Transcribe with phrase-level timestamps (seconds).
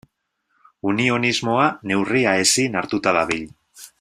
[0.91, 3.49] Unionismoa neurria ezin hartuta dabil.